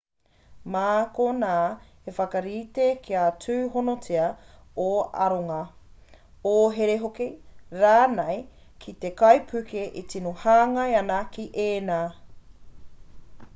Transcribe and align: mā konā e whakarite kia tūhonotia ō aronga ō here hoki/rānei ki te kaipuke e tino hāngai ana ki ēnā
mā 0.75 0.83
konā 1.15 1.49
e 2.11 2.13
whakarite 2.19 2.85
kia 3.07 3.25
tūhonotia 3.43 4.23
ō 4.85 4.87
aronga 5.27 5.59
ō 6.51 6.53
here 6.79 6.95
hoki/rānei 7.03 8.37
ki 8.85 8.93
te 9.05 9.11
kaipuke 9.23 9.83
e 10.01 10.03
tino 10.15 10.31
hāngai 10.45 10.89
ana 11.03 11.19
ki 11.37 11.45
ēnā 11.67 11.99